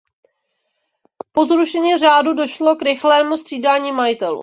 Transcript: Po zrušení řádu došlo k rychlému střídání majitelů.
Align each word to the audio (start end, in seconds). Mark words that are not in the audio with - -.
Po 1.31 1.45
zrušení 1.45 1.97
řádu 1.97 2.33
došlo 2.33 2.75
k 2.75 2.81
rychlému 2.81 3.37
střídání 3.37 3.91
majitelů. 3.91 4.39